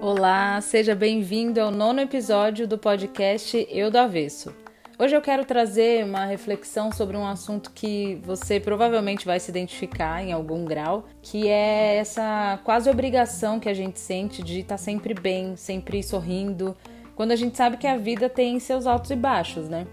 Olá, 0.00 0.60
seja 0.60 0.94
bem-vindo 0.94 1.60
ao 1.60 1.70
nono 1.70 2.00
episódio 2.00 2.68
do 2.68 2.76
podcast 2.76 3.66
Eu 3.70 3.90
do 3.90 3.96
Avesso. 3.96 4.54
Hoje 4.98 5.16
eu 5.16 5.22
quero 5.22 5.46
trazer 5.46 6.04
uma 6.04 6.26
reflexão 6.26 6.92
sobre 6.92 7.16
um 7.16 7.26
assunto 7.26 7.70
que 7.70 8.20
você 8.22 8.60
provavelmente 8.60 9.24
vai 9.24 9.40
se 9.40 9.50
identificar 9.50 10.22
em 10.22 10.32
algum 10.32 10.66
grau, 10.66 11.06
que 11.22 11.48
é 11.48 11.96
essa 11.96 12.60
quase 12.64 12.90
obrigação 12.90 13.58
que 13.58 13.68
a 13.70 13.74
gente 13.74 13.98
sente 13.98 14.42
de 14.42 14.60
estar 14.60 14.76
sempre 14.76 15.14
bem, 15.14 15.56
sempre 15.56 16.02
sorrindo, 16.02 16.76
quando 17.16 17.32
a 17.32 17.36
gente 17.36 17.56
sabe 17.56 17.78
que 17.78 17.86
a 17.86 17.96
vida 17.96 18.28
tem 18.28 18.60
seus 18.60 18.86
altos 18.86 19.10
e 19.10 19.16
baixos, 19.16 19.70
né? 19.70 19.86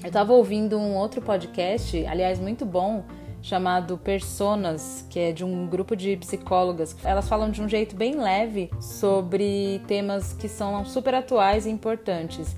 Eu 0.00 0.08
estava 0.08 0.32
ouvindo 0.32 0.78
um 0.78 0.94
outro 0.94 1.20
podcast, 1.20 2.06
aliás, 2.06 2.38
muito 2.38 2.64
bom, 2.64 3.04
chamado 3.42 3.96
Personas, 3.98 5.06
que 5.08 5.18
é 5.18 5.32
de 5.32 5.44
um 5.44 5.66
grupo 5.66 5.94
de 5.96 6.16
psicólogas. 6.16 6.96
Elas 7.04 7.28
falam 7.28 7.50
de 7.50 7.62
um 7.62 7.68
jeito 7.68 7.96
bem 7.96 8.16
leve 8.16 8.70
sobre 8.80 9.80
temas 9.86 10.32
que 10.32 10.48
são 10.48 10.84
super 10.84 11.14
atuais 11.14 11.66
e 11.66 11.70
importantes. 11.70 12.56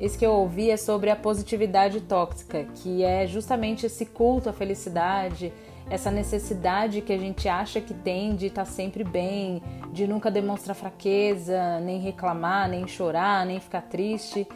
Esse 0.00 0.18
que 0.18 0.26
eu 0.26 0.32
ouvi 0.32 0.70
é 0.70 0.76
sobre 0.76 1.10
a 1.10 1.16
positividade 1.16 2.00
tóxica, 2.00 2.64
que 2.76 3.04
é 3.04 3.26
justamente 3.26 3.86
esse 3.86 4.04
culto 4.04 4.48
à 4.48 4.52
felicidade, 4.52 5.52
essa 5.88 6.10
necessidade 6.10 7.00
que 7.00 7.12
a 7.12 7.18
gente 7.18 7.48
acha 7.48 7.80
que 7.80 7.94
tem 7.94 8.34
de 8.34 8.46
estar 8.46 8.64
sempre 8.64 9.04
bem, 9.04 9.62
de 9.92 10.06
nunca 10.06 10.30
demonstrar 10.30 10.74
fraqueza, 10.74 11.78
nem 11.80 12.00
reclamar, 12.00 12.68
nem 12.68 12.86
chorar, 12.86 13.44
nem 13.46 13.60
ficar 13.60 13.82
triste. 13.82 14.46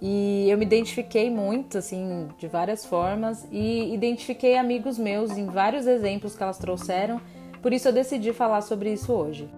E 0.00 0.48
eu 0.48 0.56
me 0.56 0.64
identifiquei 0.64 1.30
muito, 1.30 1.76
assim, 1.76 2.28
de 2.38 2.48
várias 2.48 2.86
formas, 2.86 3.46
e 3.52 3.92
identifiquei 3.92 4.56
amigos 4.56 4.98
meus 4.98 5.36
em 5.36 5.46
vários 5.46 5.86
exemplos 5.86 6.34
que 6.34 6.42
elas 6.42 6.56
trouxeram, 6.56 7.20
por 7.60 7.72
isso 7.72 7.88
eu 7.88 7.92
decidi 7.92 8.32
falar 8.32 8.62
sobre 8.62 8.92
isso 8.92 9.12
hoje. 9.12 9.50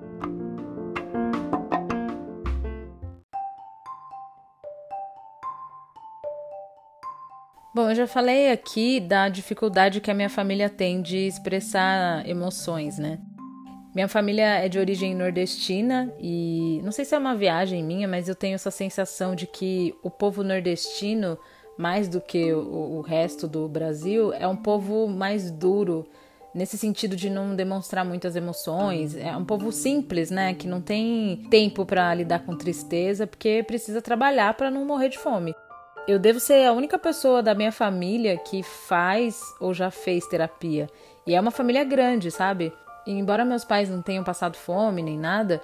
Bom, 7.74 7.88
eu 7.88 7.95
já 7.95 8.07
falei 8.07 8.51
aqui 8.51 9.01
da 9.01 9.30
dificuldade 9.30 10.01
que 10.01 10.10
a 10.10 10.15
minha 10.15 10.29
família 10.29 10.68
tem 10.68 11.01
de 11.01 11.16
expressar 11.16 12.29
emoções, 12.29 12.98
né? 12.98 13.18
Minha 13.95 14.09
família 14.09 14.59
é 14.59 14.68
de 14.68 14.79
origem 14.79 15.15
nordestina 15.15 16.10
e 16.18 16.80
não 16.82 16.90
sei 16.90 17.04
se 17.04 17.15
é 17.15 17.18
uma 17.18 17.37
viagem 17.37 17.85
minha, 17.85 18.09
mas 18.09 18.26
eu 18.26 18.35
tenho 18.35 18.54
essa 18.54 18.71
sensação 18.71 19.35
de 19.35 19.46
que 19.46 19.95
o 20.02 20.10
povo 20.10 20.43
nordestino, 20.43 21.38
mais 21.76 22.09
do 22.09 22.18
que 22.18 22.54
o, 22.54 22.96
o 22.96 23.01
resto 23.02 23.46
do 23.46 23.68
Brasil, 23.68 24.32
é 24.32 24.48
um 24.48 24.57
povo 24.57 25.07
mais 25.07 25.51
duro 25.51 26.07
nesse 26.54 26.79
sentido 26.79 27.15
de 27.15 27.29
não 27.29 27.54
demonstrar 27.54 28.02
muitas 28.02 28.35
emoções. 28.35 29.15
É 29.15 29.37
um 29.37 29.45
povo 29.45 29.70
simples, 29.70 30.30
né, 30.30 30.54
que 30.54 30.66
não 30.66 30.80
tem 30.80 31.46
tempo 31.51 31.85
para 31.85 32.15
lidar 32.15 32.46
com 32.46 32.57
tristeza 32.57 33.26
porque 33.26 33.63
precisa 33.63 34.01
trabalhar 34.01 34.54
para 34.54 34.70
não 34.70 34.87
morrer 34.87 35.10
de 35.10 35.18
fome. 35.18 35.54
Eu 36.09 36.18
devo 36.18 36.40
ser 36.40 36.66
a 36.66 36.73
única 36.73 36.98
pessoa 36.98 37.43
da 37.43 37.54
minha 37.54 37.70
família 37.70 38.38
que 38.38 38.63
faz 38.63 39.40
ou 39.60 39.74
já 39.74 39.90
fez 39.90 40.26
terapia. 40.26 40.88
E 41.26 41.35
é 41.35 41.40
uma 41.40 41.51
família 41.51 41.85
grande, 41.85 42.30
sabe? 42.30 42.73
Embora 43.06 43.45
meus 43.45 43.64
pais 43.64 43.88
não 43.88 44.00
tenham 44.00 44.22
passado 44.22 44.56
fome 44.56 45.02
nem 45.02 45.18
nada, 45.18 45.60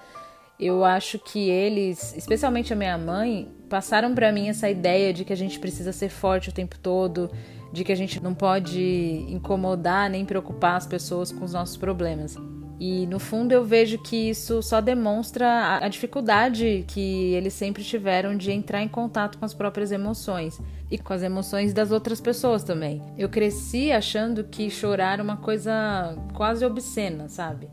eu 0.58 0.84
acho 0.84 1.18
que 1.18 1.48
eles, 1.48 2.14
especialmente 2.16 2.72
a 2.72 2.76
minha 2.76 2.98
mãe, 2.98 3.48
passaram 3.68 4.14
para 4.14 4.32
mim 4.32 4.48
essa 4.48 4.68
ideia 4.68 5.12
de 5.12 5.24
que 5.24 5.32
a 5.32 5.36
gente 5.36 5.58
precisa 5.58 5.92
ser 5.92 6.08
forte 6.08 6.48
o 6.48 6.52
tempo 6.52 6.76
todo, 6.78 7.30
de 7.72 7.84
que 7.84 7.92
a 7.92 7.96
gente 7.96 8.20
não 8.20 8.34
pode 8.34 9.24
incomodar 9.28 10.10
nem 10.10 10.24
preocupar 10.24 10.76
as 10.76 10.86
pessoas 10.86 11.30
com 11.30 11.44
os 11.44 11.52
nossos 11.52 11.76
problemas. 11.76 12.36
E 12.80 13.06
no 13.06 13.18
fundo 13.18 13.52
eu 13.52 13.64
vejo 13.64 13.98
que 13.98 14.30
isso 14.30 14.62
só 14.62 14.80
demonstra 14.80 15.78
a 15.82 15.88
dificuldade 15.88 16.84
que 16.86 17.34
eles 17.34 17.52
sempre 17.52 17.82
tiveram 17.82 18.36
de 18.36 18.52
entrar 18.52 18.82
em 18.82 18.88
contato 18.88 19.36
com 19.36 19.44
as 19.44 19.52
próprias 19.52 19.90
emoções 19.90 20.60
e 20.88 20.96
com 20.96 21.12
as 21.12 21.22
emoções 21.22 21.72
das 21.72 21.90
outras 21.90 22.20
pessoas 22.20 22.62
também. 22.62 23.02
Eu 23.16 23.28
cresci 23.28 23.90
achando 23.90 24.44
que 24.44 24.70
chorar 24.70 25.14
era 25.14 25.22
uma 25.22 25.36
coisa 25.36 26.16
quase 26.34 26.64
obscena, 26.64 27.28
sabe? 27.28 27.68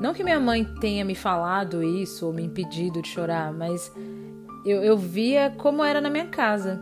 Não 0.00 0.14
que 0.14 0.22
minha 0.22 0.38
mãe 0.38 0.64
tenha 0.80 1.04
me 1.04 1.14
falado 1.14 1.82
isso 1.82 2.26
ou 2.26 2.32
me 2.32 2.44
impedido 2.44 3.02
de 3.02 3.08
chorar, 3.08 3.52
mas 3.52 3.90
eu, 4.64 4.82
eu 4.84 4.96
via 4.96 5.52
como 5.56 5.82
era 5.82 6.00
na 6.00 6.10
minha 6.10 6.26
casa. 6.26 6.80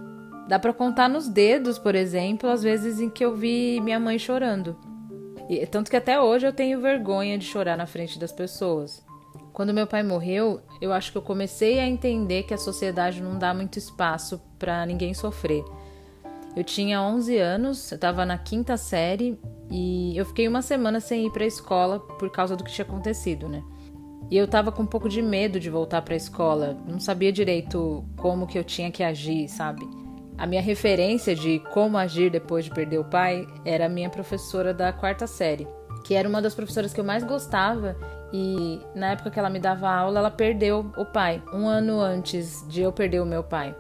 Dá 0.49 0.59
para 0.59 0.75
contar 0.75 1.09
nos 1.09 1.29
dedos, 1.29 1.79
por 1.79 1.95
exemplo, 1.95 2.51
as 2.51 2.63
vezes 2.63 3.01
em 3.01 3.09
que 3.09 3.25
eu 3.25 3.35
vi 3.35 3.81
minha 3.83 3.99
mãe 3.99 4.19
chorando. 4.19 4.77
E, 5.49 5.67
tanto 5.67 5.91
que 5.91 5.97
até 5.97 6.21
hoje 6.21 6.47
eu 6.47 6.53
tenho 6.53 6.81
vergonha 6.81 7.37
de 7.39 7.45
chorar 7.45 7.77
na 7.77 7.87
frente 7.87 8.19
das 8.19 8.33
pessoas. 8.33 9.05
Quando 9.53 9.75
meu 9.75 9.87
pai 9.87 10.03
morreu, 10.03 10.61
eu 10.81 10.93
acho 10.93 11.13
que 11.13 11.19
eu 11.19 11.23
comecei 11.23 11.79
a 11.79 11.87
entender 11.87 12.43
que 12.45 12.55
a 12.55 12.59
sociedade 12.59 13.23
não 13.23 13.39
dá 13.39 13.55
muito 13.55 13.79
espaço 13.79 14.41
para 14.59 14.85
ninguém 14.85 15.15
sofrer. 15.15 15.65
Eu 16.57 16.65
tinha 16.65 17.01
11 17.01 17.37
anos, 17.39 17.91
eu 17.91 17.97
estava 17.97 18.25
na 18.25 18.39
quinta 18.39 18.77
série 18.77 19.39
e 19.71 20.17
eu 20.17 20.25
fiquei 20.25 20.47
uma 20.47 20.63
semana 20.63 21.01
sem 21.01 21.27
ir 21.27 21.31
para 21.31 21.45
a 21.45 21.49
escola 21.49 22.01
por 22.01 22.31
causa 22.31 22.57
do 22.57 22.65
que 22.65 22.73
tinha 22.73 22.85
acontecido, 22.85 23.49
né? 23.49 23.63
E 24.31 24.37
eu 24.37 24.49
tava 24.49 24.73
com 24.73 24.83
um 24.83 24.87
pouco 24.87 25.09
de 25.09 25.21
medo 25.21 25.61
de 25.61 25.69
voltar 25.69 26.03
para 26.03 26.15
a 26.15 26.17
escola, 26.17 26.77
não 26.87 26.99
sabia 26.99 27.31
direito 27.31 28.05
como 28.17 28.47
que 28.47 28.59
eu 28.59 28.65
tinha 28.65 28.91
que 28.91 29.03
agir, 29.03 29.49
sabe? 29.49 29.85
A 30.37 30.47
minha 30.47 30.63
referência 30.63 31.35
de 31.35 31.61
como 31.73 31.97
agir 31.97 32.31
depois 32.31 32.65
de 32.65 32.71
perder 32.71 32.99
o 32.99 33.05
pai 33.05 33.47
era 33.65 33.87
a 33.87 33.89
minha 33.89 34.11
professora 34.11 34.75
da 34.75 34.93
quarta 34.93 35.27
série, 35.27 35.67
que 36.05 36.15
era 36.15 36.29
uma 36.29 36.43
das 36.43 36.55
professoras 36.55 36.93
que 36.93 37.01
eu 37.01 37.05
mais 37.05 37.23
gostava 37.23 37.97
e 38.33 38.81
na 38.97 39.13
época 39.13 39.31
que 39.31 39.39
ela 39.39 39.49
me 39.49 39.61
dava 39.61 39.89
aula, 39.89 40.19
ela 40.19 40.31
perdeu 40.31 40.91
o 40.97 41.05
pai, 41.05 41.41
um 41.53 41.69
ano 41.69 42.01
antes 42.01 42.67
de 42.69 42.83
eu 42.83 42.91
perder 42.91 43.21
o 43.21 43.27
meu 43.27 43.45
pai. 43.45 43.77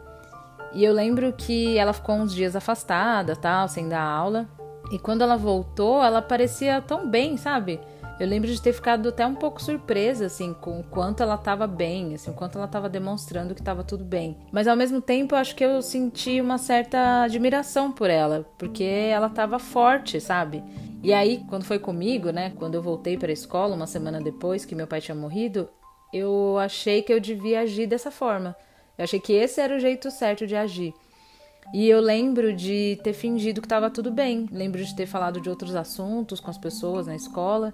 E 0.72 0.84
eu 0.84 0.92
lembro 0.92 1.32
que 1.32 1.76
ela 1.76 1.92
ficou 1.92 2.14
uns 2.14 2.32
dias 2.32 2.54
afastada, 2.54 3.34
tal, 3.34 3.66
sem 3.66 3.88
dar 3.88 4.02
aula. 4.02 4.48
E 4.92 4.98
quando 4.98 5.22
ela 5.22 5.36
voltou, 5.36 6.02
ela 6.04 6.22
parecia 6.22 6.80
tão 6.80 7.10
bem, 7.10 7.36
sabe? 7.36 7.80
Eu 8.18 8.28
lembro 8.28 8.48
de 8.48 8.62
ter 8.62 8.72
ficado 8.72 9.08
até 9.08 9.26
um 9.26 9.34
pouco 9.34 9.60
surpresa, 9.60 10.26
assim, 10.26 10.54
com 10.54 10.78
o 10.78 10.84
quanto 10.84 11.20
ela 11.20 11.34
estava 11.34 11.66
bem, 11.66 12.14
assim, 12.14 12.30
o 12.30 12.34
quanto 12.34 12.56
ela 12.56 12.66
estava 12.66 12.88
demonstrando 12.88 13.54
que 13.54 13.60
estava 13.60 13.82
tudo 13.82 14.04
bem. 14.04 14.36
Mas 14.52 14.68
ao 14.68 14.76
mesmo 14.76 15.00
tempo, 15.00 15.34
eu 15.34 15.38
acho 15.38 15.56
que 15.56 15.64
eu 15.64 15.82
senti 15.82 16.40
uma 16.40 16.56
certa 16.56 17.22
admiração 17.22 17.90
por 17.90 18.08
ela, 18.08 18.46
porque 18.56 18.84
ela 18.84 19.26
estava 19.26 19.58
forte, 19.58 20.20
sabe? 20.20 20.62
E 21.02 21.12
aí, 21.12 21.42
quando 21.48 21.64
foi 21.64 21.80
comigo, 21.80 22.30
né, 22.30 22.52
quando 22.56 22.76
eu 22.76 22.82
voltei 22.82 23.18
para 23.18 23.30
a 23.30 23.32
escola 23.32 23.74
uma 23.74 23.86
semana 23.86 24.20
depois 24.20 24.64
que 24.64 24.76
meu 24.76 24.86
pai 24.86 25.00
tinha 25.00 25.14
morrido, 25.14 25.68
eu 26.12 26.56
achei 26.58 27.02
que 27.02 27.12
eu 27.12 27.18
devia 27.18 27.60
agir 27.62 27.88
dessa 27.88 28.12
forma. 28.12 28.54
Eu 28.96 29.02
achei 29.02 29.18
que 29.18 29.32
esse 29.32 29.60
era 29.60 29.74
o 29.74 29.80
jeito 29.80 30.08
certo 30.12 30.46
de 30.46 30.54
agir. 30.54 30.94
E 31.72 31.88
eu 31.88 32.00
lembro 32.00 32.54
de 32.54 33.00
ter 33.02 33.12
fingido 33.12 33.60
que 33.60 33.66
estava 33.66 33.90
tudo 33.90 34.12
bem. 34.12 34.46
Lembro 34.52 34.84
de 34.84 34.94
ter 34.94 35.06
falado 35.06 35.40
de 35.40 35.50
outros 35.50 35.74
assuntos 35.74 36.38
com 36.38 36.50
as 36.50 36.58
pessoas 36.58 37.08
na 37.08 37.16
escola 37.16 37.72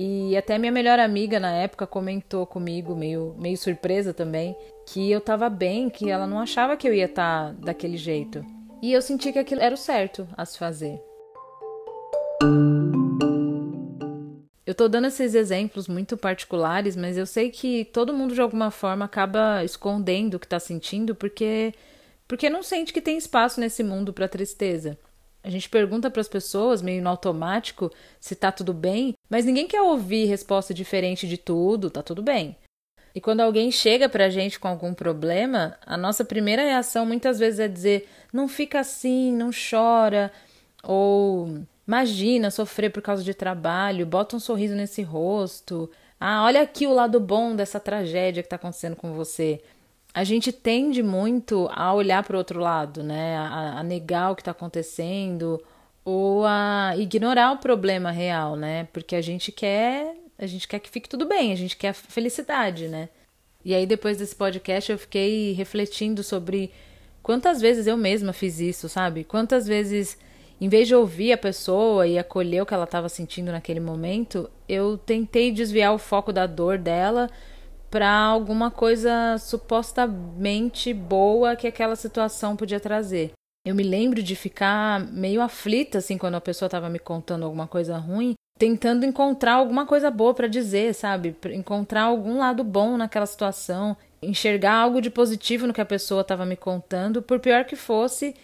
e 0.00 0.36
até 0.36 0.56
minha 0.58 0.70
melhor 0.70 1.00
amiga 1.00 1.40
na 1.40 1.50
época 1.50 1.84
comentou 1.84 2.46
comigo, 2.46 2.94
meio, 2.94 3.34
meio 3.36 3.56
surpresa 3.58 4.14
também, 4.14 4.54
que 4.86 5.10
eu 5.10 5.20
tava 5.20 5.50
bem, 5.50 5.90
que 5.90 6.08
ela 6.08 6.24
não 6.24 6.38
achava 6.38 6.76
que 6.76 6.86
eu 6.86 6.94
ia 6.94 7.06
estar 7.06 7.48
tá 7.48 7.56
daquele 7.58 7.96
jeito. 7.96 8.46
E 8.80 8.92
eu 8.92 9.02
senti 9.02 9.32
que 9.32 9.40
aquilo 9.40 9.60
era 9.60 9.74
o 9.74 9.76
certo 9.76 10.28
a 10.36 10.46
se 10.46 10.56
fazer. 10.56 11.02
Eu 14.64 14.72
tô 14.72 14.86
dando 14.86 15.08
esses 15.08 15.34
exemplos 15.34 15.88
muito 15.88 16.16
particulares, 16.16 16.94
mas 16.94 17.18
eu 17.18 17.26
sei 17.26 17.50
que 17.50 17.84
todo 17.86 18.14
mundo 18.14 18.34
de 18.34 18.40
alguma 18.40 18.70
forma 18.70 19.04
acaba 19.04 19.64
escondendo 19.64 20.34
o 20.34 20.38
que 20.38 20.46
tá 20.46 20.60
sentindo 20.60 21.12
porque 21.12 21.74
porque 22.28 22.48
não 22.48 22.62
sente 22.62 22.92
que 22.92 23.00
tem 23.00 23.18
espaço 23.18 23.58
nesse 23.58 23.82
mundo 23.82 24.12
para 24.12 24.28
tristeza. 24.28 24.96
A 25.42 25.50
gente 25.50 25.68
pergunta 25.68 26.08
para 26.08 26.20
as 26.20 26.28
pessoas, 26.28 26.82
meio 26.82 27.02
no 27.02 27.08
automático, 27.08 27.90
se 28.20 28.36
tá 28.36 28.52
tudo 28.52 28.72
bem, 28.72 29.14
mas 29.28 29.44
ninguém 29.44 29.66
quer 29.66 29.82
ouvir 29.82 30.26
resposta 30.26 30.72
diferente 30.72 31.26
de 31.26 31.36
tudo, 31.36 31.90
tá 31.90 32.02
tudo 32.02 32.22
bem. 32.22 32.56
E 33.14 33.20
quando 33.20 33.40
alguém 33.40 33.70
chega 33.70 34.08
pra 34.08 34.28
gente 34.28 34.60
com 34.60 34.68
algum 34.68 34.94
problema, 34.94 35.76
a 35.84 35.96
nossa 35.96 36.24
primeira 36.24 36.62
reação 36.62 37.04
muitas 37.04 37.38
vezes 37.38 37.60
é 37.60 37.68
dizer: 37.68 38.08
não 38.32 38.46
fica 38.46 38.80
assim, 38.80 39.32
não 39.32 39.50
chora, 39.50 40.32
ou 40.82 41.62
imagina 41.86 42.50
sofrer 42.50 42.90
por 42.90 43.02
causa 43.02 43.24
de 43.24 43.34
trabalho, 43.34 44.06
bota 44.06 44.36
um 44.36 44.40
sorriso 44.40 44.74
nesse 44.74 45.02
rosto. 45.02 45.90
Ah, 46.20 46.44
olha 46.44 46.62
aqui 46.62 46.86
o 46.86 46.94
lado 46.94 47.18
bom 47.20 47.54
dessa 47.54 47.80
tragédia 47.80 48.42
que 48.42 48.46
está 48.46 48.56
acontecendo 48.56 48.96
com 48.96 49.12
você 49.12 49.60
a 50.18 50.24
gente 50.24 50.50
tende 50.52 51.02
muito 51.02 51.68
a 51.72 51.92
olhar 51.94 52.22
para 52.22 52.34
o 52.34 52.38
outro 52.38 52.58
lado, 52.58 53.02
né? 53.02 53.36
A, 53.36 53.78
a 53.78 53.82
negar 53.82 54.32
o 54.32 54.34
que 54.34 54.42
está 54.42 54.50
acontecendo 54.50 55.62
ou 56.08 56.46
a 56.46 56.94
ignorar 56.96 57.52
o 57.52 57.58
problema 57.58 58.10
real, 58.10 58.56
né? 58.56 58.88
Porque 58.94 59.14
a 59.14 59.20
gente 59.20 59.52
quer, 59.52 60.16
a 60.38 60.46
gente 60.46 60.66
quer 60.66 60.78
que 60.78 60.88
fique 60.88 61.06
tudo 61.06 61.26
bem, 61.26 61.52
a 61.52 61.54
gente 61.54 61.76
quer 61.76 61.92
felicidade, 61.92 62.88
né? 62.88 63.10
E 63.62 63.74
aí 63.74 63.84
depois 63.86 64.16
desse 64.16 64.34
podcast 64.34 64.90
eu 64.90 64.98
fiquei 64.98 65.52
refletindo 65.52 66.22
sobre 66.22 66.72
quantas 67.22 67.60
vezes 67.60 67.86
eu 67.86 67.94
mesma 67.94 68.32
fiz 68.32 68.58
isso, 68.58 68.88
sabe? 68.88 69.22
Quantas 69.22 69.66
vezes 69.66 70.16
Em 70.60 70.68
vez 70.68 70.88
de 70.88 70.94
ouvir 70.94 71.32
a 71.32 71.38
pessoa 71.38 72.06
e 72.06 72.18
acolher 72.18 72.62
o 72.62 72.66
que 72.66 72.74
ela 72.74 72.84
estava 72.84 73.08
sentindo 73.08 73.52
naquele 73.52 73.78
momento, 73.78 74.50
eu 74.68 74.98
tentei 74.98 75.52
desviar 75.52 75.94
o 75.94 75.98
foco 75.98 76.32
da 76.32 76.46
dor 76.46 76.78
dela 76.78 77.30
para 77.90 78.10
alguma 78.10 78.70
coisa 78.70 79.36
supostamente 79.38 80.92
boa 80.92 81.54
que 81.54 81.66
aquela 81.68 81.94
situação 81.94 82.56
podia 82.56 82.80
trazer. 82.80 83.37
Eu 83.66 83.74
me 83.74 83.82
lembro 83.82 84.22
de 84.22 84.34
ficar 84.34 85.00
meio 85.12 85.40
aflita 85.40 85.98
assim 85.98 86.16
quando 86.16 86.36
a 86.36 86.40
pessoa 86.40 86.66
estava 86.66 86.88
me 86.88 86.98
contando 86.98 87.44
alguma 87.44 87.66
coisa 87.66 87.98
ruim, 87.98 88.34
tentando 88.58 89.04
encontrar 89.04 89.54
alguma 89.54 89.86
coisa 89.86 90.10
boa 90.10 90.34
para 90.34 90.46
dizer, 90.46 90.94
sabe? 90.94 91.36
Encontrar 91.52 92.02
algum 92.02 92.38
lado 92.38 92.64
bom 92.64 92.96
naquela 92.96 93.26
situação, 93.26 93.96
enxergar 94.22 94.74
algo 94.74 95.00
de 95.00 95.10
positivo 95.10 95.66
no 95.66 95.72
que 95.72 95.80
a 95.80 95.86
pessoa 95.86 96.22
estava 96.22 96.44
me 96.44 96.56
contando, 96.56 97.22
por 97.22 97.38
pior 97.40 97.64
que 97.64 97.76
fosse, 97.76 98.34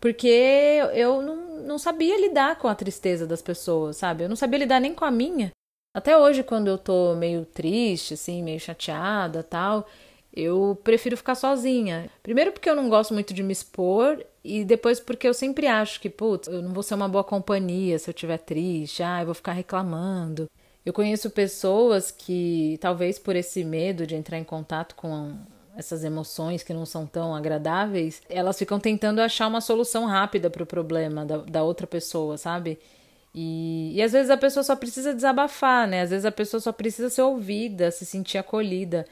porque 0.00 0.80
eu 0.92 1.22
não, 1.22 1.62
não 1.62 1.78
sabia 1.78 2.20
lidar 2.20 2.56
com 2.56 2.68
a 2.68 2.74
tristeza 2.74 3.26
das 3.26 3.40
pessoas, 3.40 3.96
sabe? 3.96 4.24
Eu 4.24 4.28
não 4.28 4.36
sabia 4.36 4.58
lidar 4.58 4.80
nem 4.80 4.94
com 4.94 5.04
a 5.04 5.10
minha. 5.10 5.50
Até 5.96 6.18
hoje, 6.18 6.42
quando 6.42 6.68
eu 6.68 6.76
tô 6.76 7.14
meio 7.14 7.46
triste, 7.46 8.14
assim, 8.14 8.42
meio 8.42 8.58
chateada 8.58 9.42
tal, 9.42 9.86
eu 10.34 10.78
prefiro 10.82 11.16
ficar 11.16 11.34
sozinha. 11.36 12.10
Primeiro 12.22 12.52
porque 12.52 12.68
eu 12.68 12.74
não 12.74 12.88
gosto 12.88 13.14
muito 13.14 13.32
de 13.32 13.42
me 13.42 13.52
expor 13.52 14.24
e 14.42 14.64
depois 14.64 14.98
porque 14.98 15.28
eu 15.28 15.34
sempre 15.34 15.66
acho 15.66 16.00
que, 16.00 16.10
putz, 16.10 16.48
eu 16.48 16.60
não 16.60 16.72
vou 16.72 16.82
ser 16.82 16.94
uma 16.94 17.08
boa 17.08 17.22
companhia 17.22 17.98
se 17.98 18.10
eu 18.10 18.12
estiver 18.12 18.38
triste, 18.38 19.02
ah, 19.02 19.20
eu 19.22 19.26
vou 19.26 19.34
ficar 19.34 19.52
reclamando. 19.52 20.50
Eu 20.84 20.92
conheço 20.92 21.30
pessoas 21.30 22.10
que, 22.10 22.76
talvez 22.80 23.18
por 23.18 23.36
esse 23.36 23.64
medo 23.64 24.06
de 24.06 24.16
entrar 24.16 24.38
em 24.38 24.44
contato 24.44 24.94
com 24.96 25.34
essas 25.76 26.04
emoções 26.04 26.62
que 26.62 26.74
não 26.74 26.84
são 26.84 27.06
tão 27.06 27.34
agradáveis, 27.34 28.20
elas 28.28 28.58
ficam 28.58 28.78
tentando 28.78 29.20
achar 29.20 29.46
uma 29.46 29.60
solução 29.60 30.04
rápida 30.04 30.50
para 30.50 30.62
o 30.62 30.66
problema 30.66 31.24
da, 31.24 31.38
da 31.38 31.62
outra 31.62 31.86
pessoa, 31.86 32.36
sabe? 32.36 32.78
E, 33.34 33.92
e 33.94 34.02
às 34.02 34.12
vezes 34.12 34.30
a 34.30 34.36
pessoa 34.36 34.62
só 34.62 34.76
precisa 34.76 35.14
desabafar, 35.14 35.88
né? 35.88 36.02
Às 36.02 36.10
vezes 36.10 36.24
a 36.24 36.32
pessoa 36.32 36.60
só 36.60 36.72
precisa 36.72 37.08
ser 37.10 37.22
ouvida, 37.22 37.90
se 37.90 38.04
sentir 38.04 38.38
acolhida. 38.38 39.06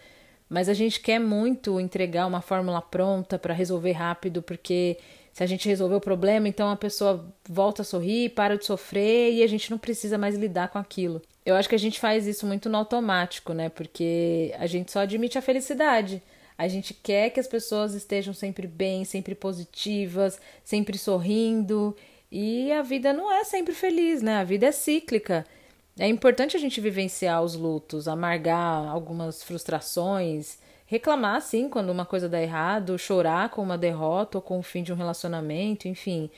Mas 0.52 0.68
a 0.68 0.74
gente 0.74 1.00
quer 1.00 1.18
muito 1.18 1.80
entregar 1.80 2.26
uma 2.26 2.42
fórmula 2.42 2.82
pronta 2.82 3.38
para 3.38 3.54
resolver 3.54 3.92
rápido, 3.92 4.42
porque 4.42 4.98
se 5.32 5.42
a 5.42 5.46
gente 5.46 5.66
resolver 5.66 5.94
o 5.94 6.00
problema, 6.00 6.46
então 6.46 6.68
a 6.68 6.76
pessoa 6.76 7.26
volta 7.48 7.80
a 7.80 7.84
sorrir, 7.86 8.28
para 8.34 8.58
de 8.58 8.66
sofrer 8.66 9.32
e 9.32 9.42
a 9.42 9.46
gente 9.46 9.70
não 9.70 9.78
precisa 9.78 10.18
mais 10.18 10.36
lidar 10.36 10.68
com 10.68 10.78
aquilo. 10.78 11.22
Eu 11.46 11.54
acho 11.54 11.70
que 11.70 11.74
a 11.74 11.78
gente 11.78 11.98
faz 11.98 12.26
isso 12.26 12.46
muito 12.46 12.68
no 12.68 12.76
automático, 12.76 13.54
né? 13.54 13.70
Porque 13.70 14.54
a 14.58 14.66
gente 14.66 14.92
só 14.92 15.00
admite 15.00 15.38
a 15.38 15.42
felicidade. 15.42 16.22
A 16.58 16.68
gente 16.68 16.92
quer 16.92 17.30
que 17.30 17.40
as 17.40 17.46
pessoas 17.46 17.94
estejam 17.94 18.34
sempre 18.34 18.66
bem, 18.66 19.06
sempre 19.06 19.34
positivas, 19.34 20.38
sempre 20.62 20.98
sorrindo. 20.98 21.96
E 22.30 22.70
a 22.72 22.82
vida 22.82 23.10
não 23.14 23.32
é 23.32 23.42
sempre 23.44 23.72
feliz, 23.72 24.20
né? 24.20 24.36
A 24.36 24.44
vida 24.44 24.66
é 24.66 24.72
cíclica. 24.72 25.46
É 25.98 26.08
importante 26.08 26.56
a 26.56 26.60
gente 26.60 26.80
vivenciar 26.80 27.42
os 27.42 27.54
lutos, 27.54 28.08
amargar 28.08 28.88
algumas 28.88 29.42
frustrações, 29.42 30.58
reclamar 30.86 31.40
sim 31.42 31.68
quando 31.68 31.90
uma 31.90 32.06
coisa 32.06 32.28
dá 32.28 32.40
errado, 32.40 32.98
chorar 32.98 33.50
com 33.50 33.62
uma 33.62 33.76
derrota 33.76 34.38
ou 34.38 34.42
com 34.42 34.58
o 34.58 34.62
fim 34.62 34.82
de 34.82 34.92
um 34.92 34.96
relacionamento, 34.96 35.88
enfim. 35.88 36.30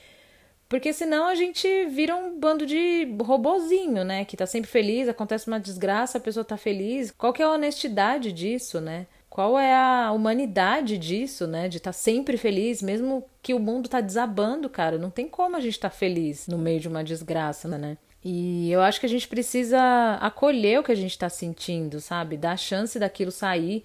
Porque 0.67 0.91
senão 0.91 1.27
a 1.27 1.35
gente 1.35 1.85
vira 1.85 2.15
um 2.15 2.39
bando 2.39 2.65
de 2.65 3.07
robozinho, 3.21 4.03
né? 4.03 4.25
Que 4.25 4.35
tá 4.35 4.45
sempre 4.45 4.69
feliz, 4.69 5.07
acontece 5.07 5.47
uma 5.47 5.59
desgraça, 5.59 6.17
a 6.17 6.21
pessoa 6.21 6.43
tá 6.43 6.57
feliz. 6.57 7.11
Qual 7.11 7.31
que 7.31 7.41
é 7.41 7.45
a 7.45 7.51
honestidade 7.51 8.31
disso, 8.31 8.81
né? 8.81 9.07
Qual 9.29 9.59
é 9.59 9.73
a 9.73 10.11
humanidade 10.11 10.97
disso, 10.97 11.45
né? 11.45 11.69
De 11.69 11.77
estar 11.77 11.89
tá 11.89 11.93
sempre 11.93 12.35
feliz, 12.37 12.81
mesmo 12.81 13.25
que 13.43 13.53
o 13.53 13.59
mundo 13.59 13.87
tá 13.87 14.01
desabando, 14.01 14.69
cara. 14.69 14.97
Não 14.97 15.09
tem 15.09 15.27
como 15.27 15.55
a 15.55 15.59
gente 15.59 15.73
estar 15.75 15.89
tá 15.89 15.95
feliz 15.95 16.47
no 16.47 16.57
meio 16.57 16.79
de 16.79 16.87
uma 16.87 17.03
desgraça, 17.03 17.67
né? 17.67 17.97
E 18.27 18.71
eu 18.71 18.81
acho 18.81 18.99
que 18.99 19.05
a 19.05 19.09
gente 19.09 19.27
precisa 19.27 19.79
acolher 20.19 20.79
o 20.79 20.83
que 20.83 20.91
a 20.91 20.95
gente 20.95 21.11
está 21.11 21.29
sentindo, 21.29 22.01
sabe? 22.01 22.35
Dar 22.35 22.57
chance 22.57 22.97
daquilo 22.97 23.29
sair, 23.29 23.83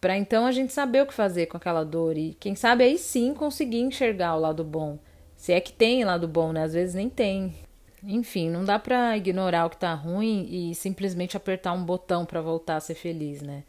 para 0.00 0.16
então 0.16 0.46
a 0.46 0.52
gente 0.52 0.72
saber 0.72 1.02
o 1.02 1.06
que 1.06 1.12
fazer 1.12 1.46
com 1.46 1.56
aquela 1.56 1.84
dor 1.84 2.16
e, 2.16 2.36
quem 2.38 2.54
sabe, 2.54 2.84
aí 2.84 2.96
sim 2.96 3.34
conseguir 3.34 3.80
enxergar 3.80 4.36
o 4.36 4.40
lado 4.40 4.62
bom. 4.62 5.00
Se 5.36 5.52
é 5.52 5.60
que 5.60 5.72
tem 5.72 6.04
lado 6.04 6.28
bom, 6.28 6.52
né? 6.52 6.62
Às 6.62 6.74
vezes 6.74 6.94
nem 6.94 7.10
tem. 7.10 7.56
Enfim, 8.04 8.48
não 8.48 8.64
dá 8.64 8.78
pra 8.78 9.16
ignorar 9.16 9.66
o 9.66 9.70
que 9.70 9.76
tá 9.76 9.92
ruim 9.94 10.46
e 10.48 10.74
simplesmente 10.76 11.36
apertar 11.36 11.72
um 11.72 11.84
botão 11.84 12.24
para 12.24 12.40
voltar 12.40 12.76
a 12.76 12.80
ser 12.80 12.94
feliz, 12.94 13.42
né? 13.42 13.64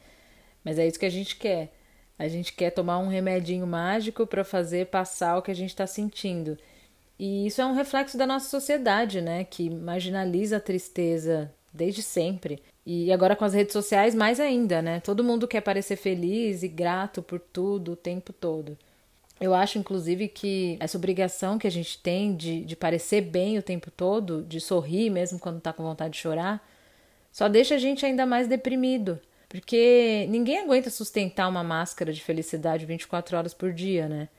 Mas 0.63 0.77
é 0.77 0.85
isso 0.85 0.99
que 0.99 1.07
a 1.07 1.09
gente 1.09 1.37
quer. 1.37 1.73
A 2.19 2.27
gente 2.27 2.53
quer 2.53 2.69
tomar 2.69 2.99
um 2.99 3.07
remedinho 3.07 3.65
mágico 3.65 4.27
para 4.27 4.43
fazer 4.43 4.87
passar 4.87 5.39
o 5.39 5.41
que 5.41 5.49
a 5.49 5.55
gente 5.55 5.69
está 5.69 5.87
sentindo. 5.87 6.55
E 7.17 7.47
isso 7.47 7.61
é 7.61 7.65
um 7.65 7.73
reflexo 7.73 8.17
da 8.17 8.27
nossa 8.27 8.49
sociedade, 8.49 9.21
né? 9.21 9.43
Que 9.43 9.69
marginaliza 9.69 10.57
a 10.57 10.59
tristeza 10.59 11.51
desde 11.71 12.01
sempre. 12.01 12.61
E 12.85 13.11
agora 13.11 13.35
com 13.35 13.45
as 13.45 13.53
redes 13.53 13.73
sociais, 13.73 14.13
mais 14.13 14.39
ainda, 14.39 14.81
né? 14.81 14.99
Todo 14.99 15.23
mundo 15.23 15.47
quer 15.47 15.61
parecer 15.61 15.95
feliz 15.95 16.63
e 16.63 16.67
grato 16.67 17.21
por 17.21 17.39
tudo 17.39 17.93
o 17.93 17.95
tempo 17.95 18.33
todo. 18.33 18.77
Eu 19.39 19.53
acho, 19.53 19.77
inclusive, 19.77 20.27
que 20.27 20.77
essa 20.79 20.97
obrigação 20.97 21.57
que 21.57 21.67
a 21.67 21.71
gente 21.71 21.97
tem 21.97 22.35
de, 22.35 22.63
de 22.63 22.75
parecer 22.75 23.21
bem 23.21 23.57
o 23.57 23.63
tempo 23.63 23.89
todo, 23.91 24.43
de 24.43 24.59
sorrir 24.61 25.09
mesmo 25.09 25.39
quando 25.39 25.59
tá 25.59 25.73
com 25.73 25.83
vontade 25.83 26.13
de 26.13 26.19
chorar, 26.19 26.65
só 27.31 27.47
deixa 27.47 27.75
a 27.75 27.77
gente 27.77 28.05
ainda 28.05 28.25
mais 28.25 28.47
deprimido. 28.47 29.19
Porque 29.49 30.25
ninguém 30.29 30.59
aguenta 30.59 30.89
sustentar 30.89 31.47
uma 31.47 31.63
máscara 31.63 32.11
de 32.13 32.21
felicidade 32.21 32.85
24 32.85 33.37
horas 33.37 33.53
por 33.53 33.71
dia, 33.71 34.07
né? 34.07 34.29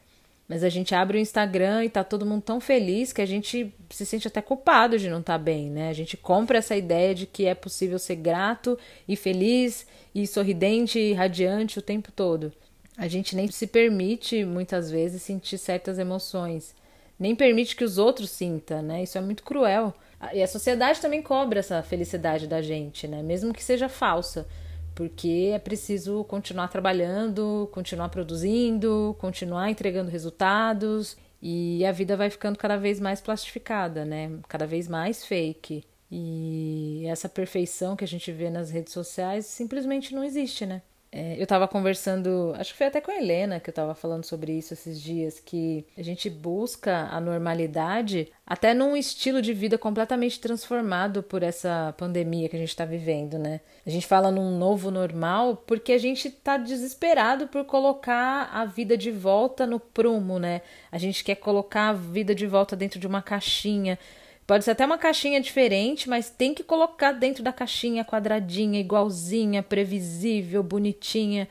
Mas 0.49 0.62
a 0.62 0.69
gente 0.69 0.94
abre 0.94 1.17
o 1.17 1.20
Instagram 1.20 1.85
e 1.85 1.88
tá 1.88 2.05
todo 2.05 2.26
mundo 2.26 2.43
tão 2.43 2.61
feliz 2.61 3.12
que 3.12 3.23
a 3.23 3.26
gente 3.26 3.73
se 3.88 4.05
sente 4.05 4.29
até 4.29 4.43
culpado 4.43 4.99
de 4.99 5.08
não 5.08 5.20
estar 5.20 5.38
tá 5.38 5.38
bem, 5.38 5.70
né? 5.70 5.88
A 5.88 5.93
gente 5.94 6.17
compra 6.17 6.58
essa 6.58 6.76
ideia 6.76 7.14
de 7.14 7.25
que 7.25 7.46
é 7.46 7.55
possível 7.55 7.99
ser 7.99 8.17
grato 8.17 8.79
e 9.08 9.17
feliz 9.17 9.87
e 10.14 10.26
sorridente 10.26 10.99
e 10.99 11.14
radiante 11.14 11.79
o 11.79 11.82
tempo 11.82 12.12
todo. 12.12 12.52
A 12.96 13.08
gente 13.08 13.35
nem 13.35 13.50
se 13.50 13.67
permite 13.67 14.44
muitas 14.44 14.91
vezes 14.91 15.23
sentir 15.23 15.56
certas 15.56 15.99
emoções, 15.99 16.75
nem 17.19 17.35
permite 17.35 17.75
que 17.75 17.85
os 17.85 17.96
outros 17.96 18.31
sintam, 18.31 18.82
né? 18.82 19.02
Isso 19.02 19.17
é 19.17 19.20
muito 19.23 19.43
cruel. 19.43 19.94
E 20.32 20.43
a 20.43 20.46
sociedade 20.46 21.00
também 21.00 21.23
cobra 21.23 21.61
essa 21.61 21.82
felicidade 21.82 22.46
da 22.46 22.61
gente, 22.61 23.08
né? 23.08 23.23
Mesmo 23.23 23.52
que 23.52 23.64
seja 23.64 23.88
falsa 23.88 24.46
porque 24.94 25.50
é 25.55 25.58
preciso 25.58 26.25
continuar 26.25 26.69
trabalhando, 26.69 27.69
continuar 27.73 28.08
produzindo, 28.08 29.17
continuar 29.19 29.70
entregando 29.70 30.11
resultados 30.11 31.17
e 31.43 31.85
a 31.85 31.93
vida 31.93 32.17
vai 32.17 32.31
ficando 32.31 32.58
cada 32.58 32.76
vez 32.76 33.00
mais 33.00 33.20
plastificada, 33.20 34.05
né? 34.05 34.38
Cada 34.49 34.67
vez 34.67 34.88
mais 34.88 35.25
fake. 35.25 35.85
E 36.11 37.05
essa 37.06 37.29
perfeição 37.29 37.96
que 37.96 38.05
a 38.05 38.08
gente 38.08 38.31
vê 38.32 38.49
nas 38.49 38.70
redes 38.70 38.93
sociais 38.93 39.46
simplesmente 39.46 40.15
não 40.15 40.22
existe, 40.22 40.65
né? 40.65 40.81
É, 41.17 41.37
eu 41.39 41.44
estava 41.44 41.69
conversando, 41.69 42.53
acho 42.59 42.73
que 42.73 42.79
foi 42.79 42.89
até 42.89 43.01
com 43.01 43.09
a 43.13 43.15
Helena 43.15 43.61
que 43.61 43.71
eu 43.71 43.73
estava 43.73 43.94
falando 43.94 44.25
sobre 44.25 44.51
isso 44.51 44.75
esses 44.75 45.01
dias, 45.01 45.39
que 45.39 45.87
a 45.97 46.03
gente 46.03 46.29
busca 46.29 47.06
a 47.09 47.21
normalidade 47.21 48.33
até 48.44 48.75
num 48.75 48.97
estilo 48.97 49.41
de 49.41 49.55
vida 49.55 49.79
completamente 49.79 50.41
transformado 50.41 51.23
por 51.23 51.44
essa 51.44 51.94
pandemia 51.97 52.49
que 52.49 52.56
a 52.56 52.59
gente 52.59 52.71
está 52.71 52.85
vivendo, 52.85 53.39
né? 53.39 53.61
A 53.87 53.91
gente 53.91 54.09
fala 54.09 54.33
num 54.33 54.59
novo 54.59 54.91
normal 54.91 55.63
porque 55.65 55.93
a 55.93 55.99
gente 55.99 56.27
está 56.27 56.56
desesperado 56.56 57.47
por 57.47 57.65
colocar 57.65 58.51
a 58.53 58.65
vida 58.65 58.97
de 58.97 59.13
volta 59.13 59.69
no 59.69 59.79
prumo, 59.79 60.41
né? 60.41 60.63
A 60.91 60.99
gente 60.99 61.23
quer 61.23 61.37
colocar 61.37 61.91
a 61.91 61.93
vida 61.93 62.35
de 62.35 62.49
volta 62.49 62.75
dentro 62.75 62.99
de 62.99 63.06
uma 63.06 63.23
caixinha. 63.23 64.01
Pode 64.46 64.65
ser 64.65 64.72
até 64.72 64.84
uma 64.84 64.98
caixinha 64.98 65.41
diferente, 65.41 66.08
mas 66.08 66.29
tem 66.29 66.53
que 66.53 66.63
colocar 66.63 67.13
dentro 67.13 67.43
da 67.43 67.53
caixinha 67.53 68.05
quadradinha, 68.05 68.79
igualzinha, 68.79 69.63
previsível, 69.63 70.63
bonitinha, 70.63 71.48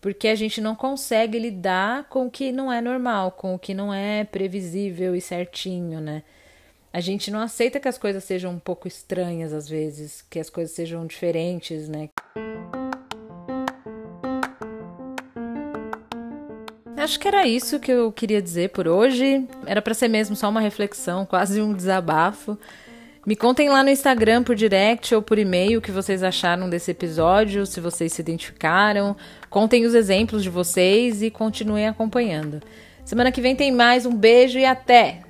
porque 0.00 0.28
a 0.28 0.34
gente 0.36 0.60
não 0.60 0.76
consegue 0.76 1.38
lidar 1.38 2.04
com 2.04 2.26
o 2.26 2.30
que 2.30 2.52
não 2.52 2.72
é 2.72 2.80
normal, 2.80 3.32
com 3.32 3.54
o 3.54 3.58
que 3.58 3.74
não 3.74 3.92
é 3.92 4.22
previsível 4.22 5.16
e 5.16 5.20
certinho, 5.20 6.00
né? 6.00 6.22
A 6.92 7.00
gente 7.00 7.30
não 7.30 7.40
aceita 7.40 7.80
que 7.80 7.88
as 7.88 7.98
coisas 7.98 8.22
sejam 8.22 8.52
um 8.52 8.58
pouco 8.60 8.86
estranhas 8.86 9.52
às 9.52 9.68
vezes, 9.68 10.22
que 10.22 10.38
as 10.38 10.48
coisas 10.48 10.74
sejam 10.74 11.04
diferentes, 11.04 11.88
né? 11.88 12.10
Acho 17.06 17.20
que 17.20 17.28
era 17.28 17.46
isso 17.46 17.78
que 17.78 17.92
eu 17.92 18.10
queria 18.10 18.42
dizer 18.42 18.70
por 18.70 18.88
hoje. 18.88 19.46
Era 19.64 19.80
para 19.80 19.94
ser 19.94 20.08
mesmo 20.08 20.34
só 20.34 20.48
uma 20.48 20.60
reflexão, 20.60 21.22
quase 21.30 21.62
um 21.62 21.72
desabafo. 21.72 22.58
Me 23.24 23.36
contem 23.36 23.68
lá 23.68 23.84
no 23.84 23.90
Instagram 23.90 24.42
por 24.42 24.56
direct 24.56 25.14
ou 25.14 25.22
por 25.22 25.38
e-mail 25.38 25.78
o 25.78 25.80
que 25.80 25.92
vocês 25.92 26.24
acharam 26.24 26.68
desse 26.68 26.90
episódio, 26.90 27.64
se 27.64 27.80
vocês 27.80 28.12
se 28.12 28.20
identificaram. 28.20 29.16
Contem 29.48 29.86
os 29.86 29.94
exemplos 29.94 30.42
de 30.42 30.50
vocês 30.50 31.22
e 31.22 31.30
continuem 31.30 31.86
acompanhando. 31.86 32.60
Semana 33.04 33.30
que 33.30 33.40
vem 33.40 33.54
tem 33.54 33.70
mais. 33.70 34.04
Um 34.04 34.16
beijo 34.16 34.58
e 34.58 34.64
até! 34.64 35.25